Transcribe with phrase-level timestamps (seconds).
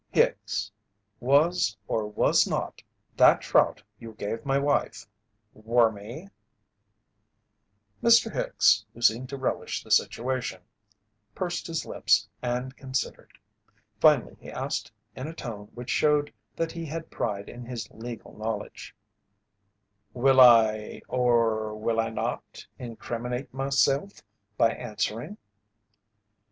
[0.09, 0.71] "Hicks,
[1.19, 2.81] was, or was not,
[3.17, 5.05] that trout you gave my wife,
[5.53, 6.27] wormy?"
[8.01, 8.33] Mr.
[8.33, 10.63] Hicks, who seemed to relish the situation,
[11.35, 13.37] pursed his lips and considered.
[13.99, 18.35] Finally he asked in a tone which showed that he had pride in his legal
[18.35, 18.95] knowledge:
[20.15, 24.23] "Will I or will I not incriminate myself
[24.57, 25.37] by answering?"